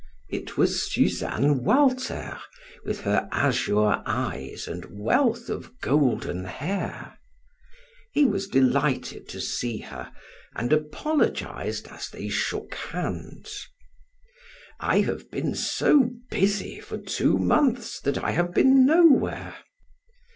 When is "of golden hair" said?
5.47-7.19